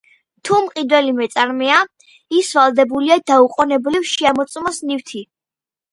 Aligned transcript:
თუ 0.47 0.53
მყიდველი 0.67 1.11
მეწარმეა, 1.17 1.75
ის 2.39 2.49
ვალდებულია 2.59 3.21
დაუყოვნებლივ 3.33 4.09
შეამოწმოს 4.13 4.81
ნივთი. 4.91 5.23